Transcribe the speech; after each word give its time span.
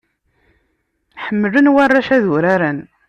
Ḥemmlen 1.23 1.71
warrac 1.73 2.07
ad 2.15 2.23
uraren. 2.33 2.79